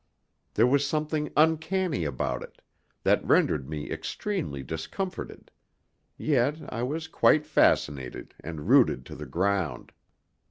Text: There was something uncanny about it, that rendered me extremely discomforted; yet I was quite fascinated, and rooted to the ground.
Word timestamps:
There 0.55 0.65
was 0.65 0.83
something 0.83 1.31
uncanny 1.37 2.05
about 2.05 2.41
it, 2.41 2.63
that 3.03 3.23
rendered 3.23 3.69
me 3.69 3.91
extremely 3.91 4.63
discomforted; 4.63 5.51
yet 6.17 6.55
I 6.73 6.81
was 6.81 7.07
quite 7.07 7.45
fascinated, 7.45 8.33
and 8.43 8.67
rooted 8.67 9.05
to 9.05 9.15
the 9.15 9.27
ground. 9.27 9.91